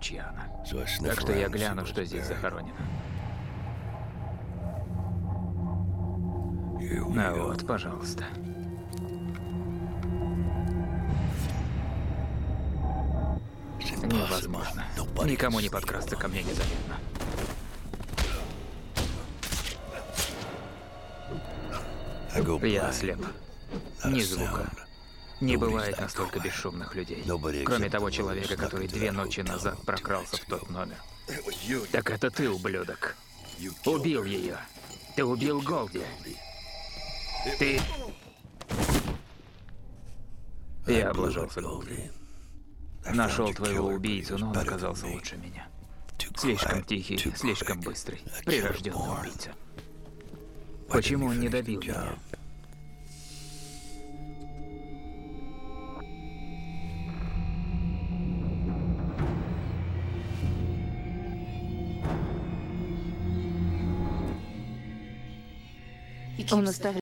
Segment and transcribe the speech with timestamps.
[0.00, 0.48] чья она.
[1.02, 2.74] Так что я гляну, что здесь захоронено.
[7.16, 8.24] А вот, пожалуйста.
[14.02, 14.84] Невозможно.
[14.96, 16.96] Nobody Никому не подкрасться ко мне незаметно.
[22.62, 23.18] Я ослеп.
[24.02, 24.70] A Ни звука.
[25.40, 27.24] Не бывает настолько бесшумных людей.
[27.64, 30.96] Кроме того человека, который две ночи назад прокрался в тот номер.
[31.66, 31.86] You.
[31.90, 33.16] Так это ты, ублюдок.
[33.86, 34.58] Убил ее.
[35.16, 36.02] Ты убил Голди.
[37.58, 37.80] Ты...
[40.86, 42.10] I Я облажался, Голди.
[43.06, 45.68] Нашел твоего убийцу, но он оказался лучше меня.
[46.36, 48.20] Слишком тихий, слишком быстрый.
[48.44, 49.52] Прирожденный убийца.
[50.88, 52.14] Почему он не добил меня?
[66.50, 66.96] Он оставляет